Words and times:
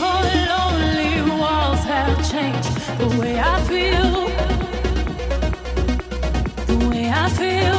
lonely 0.00 1.22
walls 1.40 1.84
have 1.84 2.16
changed 2.30 2.74
the 2.98 3.08
way 3.20 3.38
I 3.38 3.60
feel. 3.68 4.10
The 6.66 6.88
way 6.88 7.10
I 7.10 7.28
feel. 7.30 7.73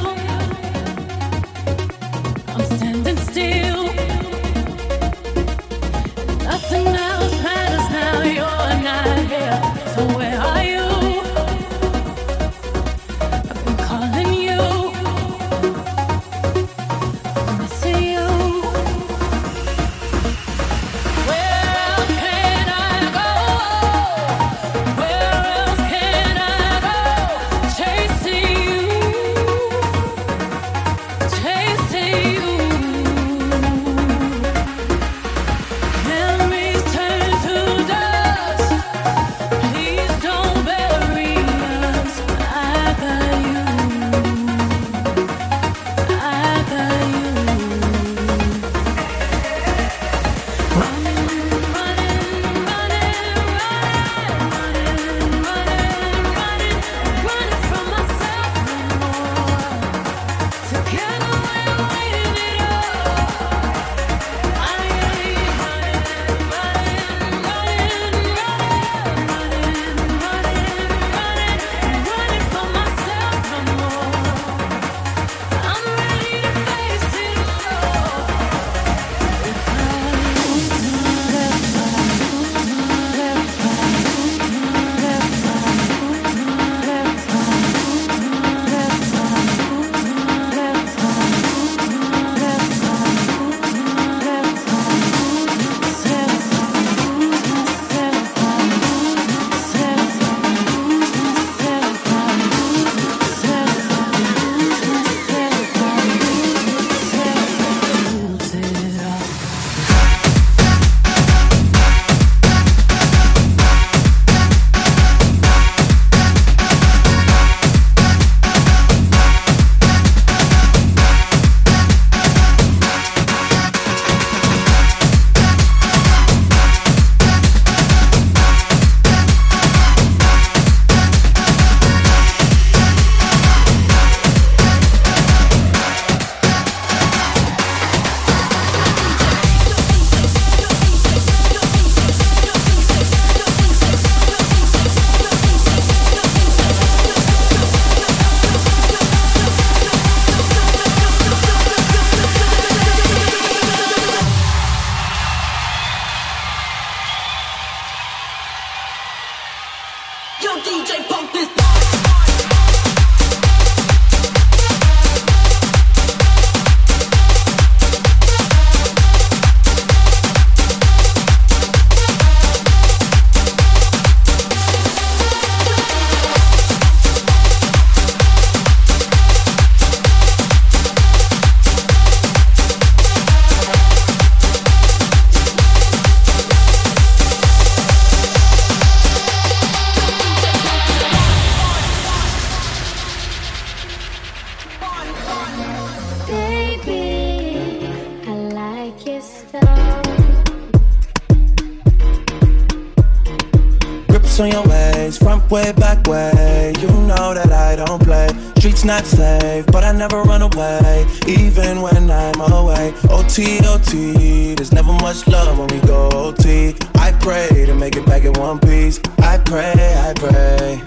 Not 208.86 209.06
safe, 209.06 209.66
but 209.68 209.84
I 209.84 209.92
never 209.92 210.22
run 210.22 210.44
away, 210.44 211.08
even 211.28 211.82
when 211.82 212.12
I'm 212.12 212.40
away. 212.40 212.94
OT, 213.10 213.60
OT, 213.66 214.54
there's 214.54 214.72
never 214.72 214.94
much 214.94 215.28
love 215.28 215.58
when 215.58 215.68
we 215.68 215.80
go 215.88 216.10
OT. 216.14 216.76
I 216.96 217.12
pray 217.20 217.66
to 217.66 217.74
make 217.74 217.96
it 217.96 218.06
back 218.06 218.24
in 218.26 218.34
one 218.34 218.60
piece. 218.60 219.00
I 219.20 219.40
pray, 219.40 219.74
I 219.76 220.14
pray. 220.14 220.82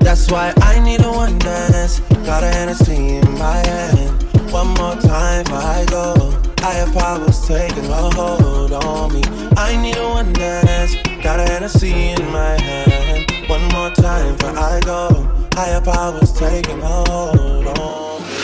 That's 0.00 0.30
why 0.30 0.54
I 0.62 0.80
need 0.80 1.04
a 1.04 1.10
one 1.10 1.38
dance. 1.38 2.00
Got 2.24 2.42
a 2.42 2.48
Hennessy 2.48 3.16
in 3.16 3.38
my 3.38 3.56
hand. 3.66 4.22
One 4.50 4.68
more 4.68 4.96
time 4.96 5.44
I 5.48 5.84
go. 5.90 6.43
Higher 6.66 6.90
powers 6.92 7.46
taking 7.46 7.84
a 7.84 8.10
hold 8.14 8.72
on 8.72 9.12
me. 9.12 9.20
I 9.54 9.76
need 9.76 9.98
a 9.98 10.08
one 10.08 10.32
dance. 10.32 10.96
Got 11.22 11.38
a 11.38 11.42
Hennessy 11.42 11.92
in 11.92 12.24
my 12.32 12.58
hand. 12.58 13.50
One 13.50 13.68
more 13.68 13.90
time 13.90 14.34
before 14.34 14.56
I 14.56 14.80
go. 14.80 15.08
Higher 15.52 15.82
powers 15.82 16.32
taking 16.32 16.80
a 16.80 16.86
hold 16.86 17.66
on. 17.66 18.43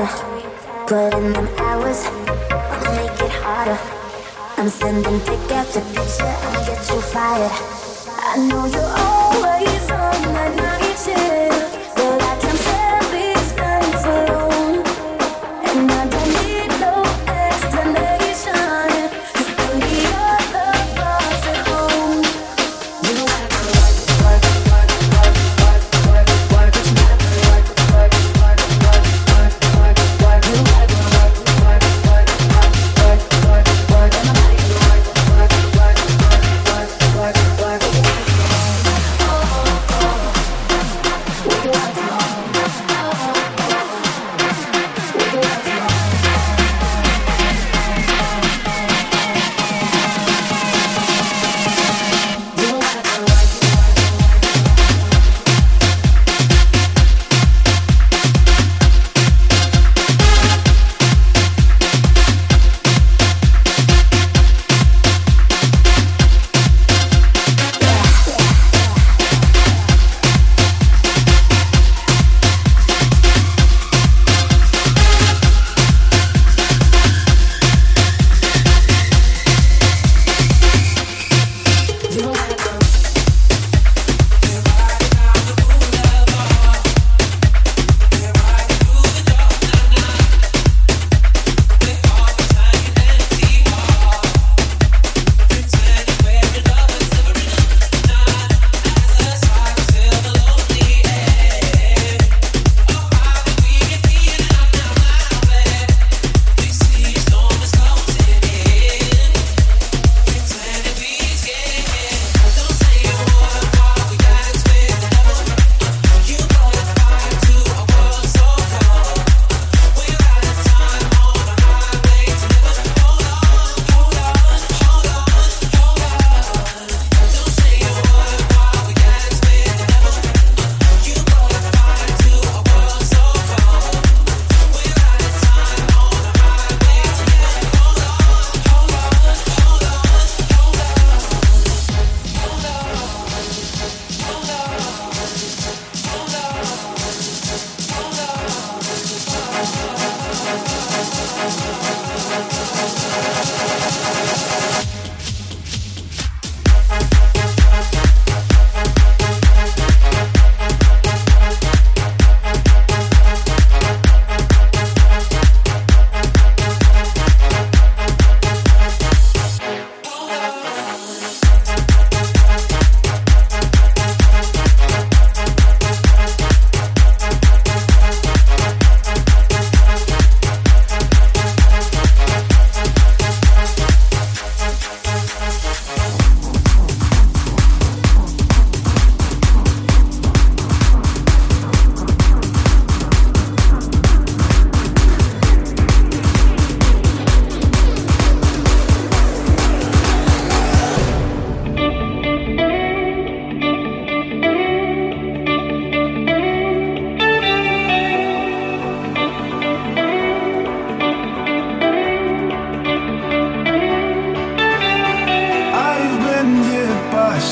water, 0.00 0.86
putting 0.86 1.32
them 1.32 1.48
hours. 1.58 2.04
I'ma 2.50 2.90
make 2.96 3.20
it 3.20 3.30
harder. 3.30 3.78
I'm 4.56 4.68
sending 4.68 5.20
pick 5.20 5.50
after 5.50 5.80
picture. 5.80 6.24
I'ma 6.24 6.66
get 6.66 6.88
you 6.88 7.00
fired. 7.00 7.52
I 8.18 8.36
know 8.48 8.66
you're 8.66 8.94
always. 8.98 9.79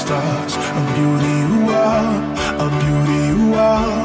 stars. 0.08 0.54
A 0.80 0.82
beauty 0.96 1.34
you 1.44 1.58
are, 1.86 2.16
a 2.64 2.68
beauty 2.82 3.20
you 3.32 3.42
are. 3.72 4.00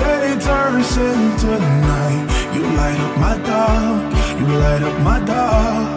Day 0.00 0.26
turns 0.48 0.92
into 1.10 1.50
night. 1.92 2.22
You 2.54 2.62
light 2.80 3.00
up 3.06 3.14
my 3.26 3.36
dark, 3.52 4.02
you 4.38 4.46
light 4.64 4.82
up 4.88 4.96
my 5.10 5.18
dark. 5.34 5.88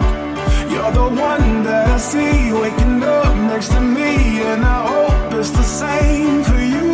You're 0.72 0.94
the 1.02 1.10
one 1.32 1.64
that 1.68 1.86
I 1.96 2.00
see 2.12 2.52
waking 2.62 3.04
up 3.20 3.36
next 3.52 3.70
to 3.76 3.82
me, 3.98 4.12
and 4.52 4.62
I 4.78 4.80
hope 4.92 5.34
it's 5.40 5.52
the 5.62 5.68
same 5.84 6.44
for 6.50 6.62
you. 6.76 6.90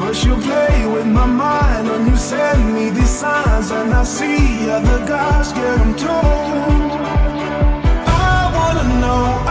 But 0.00 0.14
you 0.24 0.34
play 0.48 0.76
with 0.94 1.08
my 1.18 1.28
mind 1.44 1.84
when 1.90 2.02
you 2.10 2.16
send 2.16 2.62
me 2.76 2.84
these 2.96 3.14
signs, 3.22 3.70
and 3.78 3.92
I 3.92 4.04
see 4.04 4.70
other 4.76 5.00
guys 5.14 5.52
get 5.58 5.76
them 5.80 5.92
too. 6.02 6.26
I 8.32 8.38
wanna 8.56 8.86
know 9.02 9.49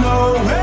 know, 0.00 0.61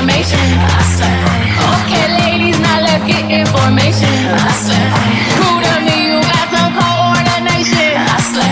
information. 0.00 0.40
I 0.64 0.82
say. 0.96 1.12
Okay, 1.76 2.06
ladies, 2.24 2.58
now 2.60 2.80
let's 2.80 3.04
get 3.04 3.28
information. 3.28 4.08
I 4.32 4.48
say. 4.56 4.80
Crew 5.36 5.60
to 5.60 5.74
me, 5.84 5.96
you 6.08 6.16
got 6.24 6.48
some 6.48 6.72
coordination. 6.72 8.00
I 8.00 8.16
say. 8.32 8.48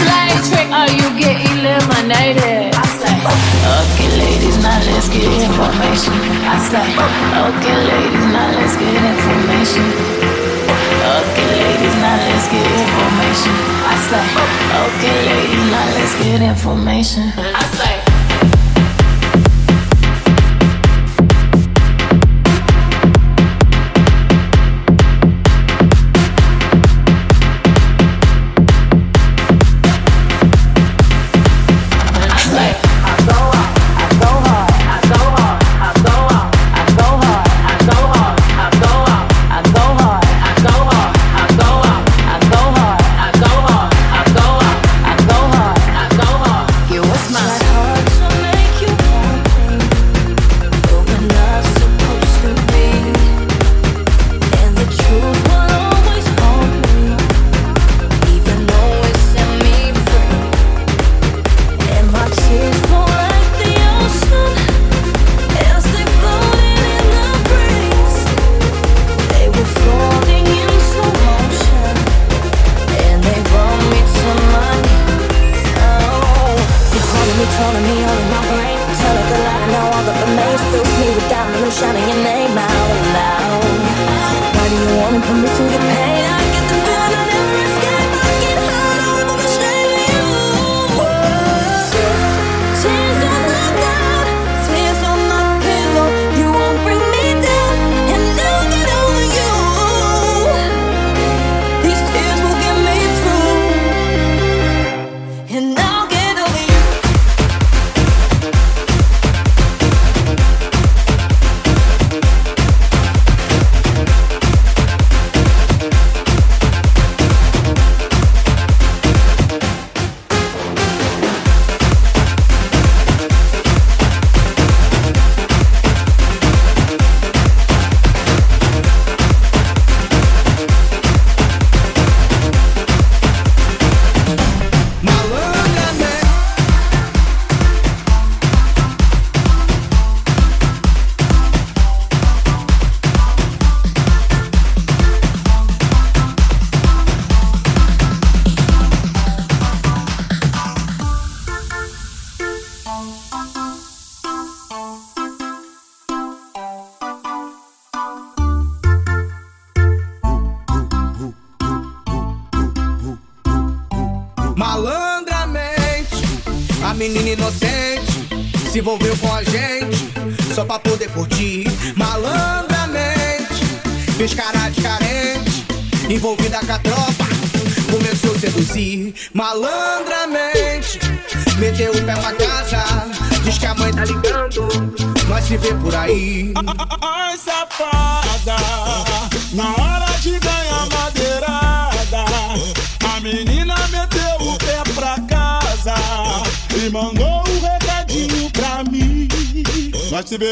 Slide 0.00 0.40
trick, 0.48 0.68
or 0.72 0.88
you 0.96 1.08
get 1.20 1.36
eliminated. 1.52 2.72
I 2.72 2.86
say. 2.96 3.12
Okay, 3.12 4.08
ladies, 4.16 4.56
now 4.64 4.80
let's 4.88 5.08
get 5.12 5.28
information. 5.28 6.16
I 6.48 6.56
say. 6.64 6.88
Okay, 7.44 7.76
ladies, 7.92 8.26
now 8.32 8.56
let's 8.56 8.76
get 8.80 8.96
information. 8.96 9.84
Okay, 11.06 11.48
ladies, 11.60 11.96
now 12.00 12.16
let's 12.24 12.48
get 12.48 12.66
information. 12.66 13.54
I 13.84 13.94
say, 14.08 14.24
okay, 14.80 15.16
ladies, 15.28 15.66
now 15.70 15.86
let's 15.94 16.14
get 16.24 16.40
information. 16.40 17.26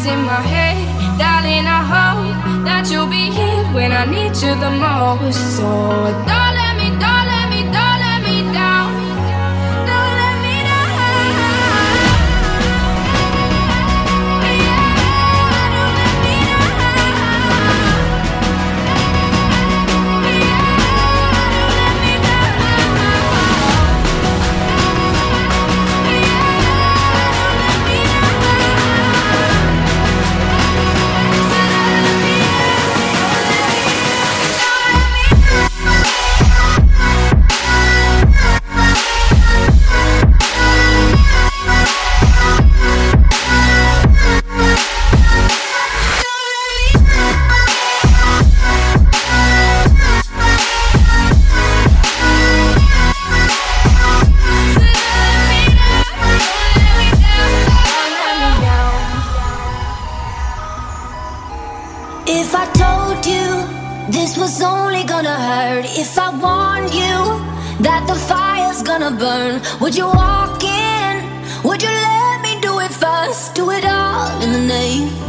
thoughts 0.00 0.12
in 0.12 0.24
my 0.24 0.40
head. 0.40 1.18
Darling, 1.18 1.66
I 1.66 1.82
hope 1.94 2.64
that 2.64 2.90
you'll 2.90 3.06
be 3.06 3.30
here 3.30 3.64
when 3.74 3.92
I 3.92 4.04
need 4.04 4.34
you 4.42 4.54
the 4.58 4.70
most. 4.70 5.56
So, 5.56 5.64
darling. 6.26 6.49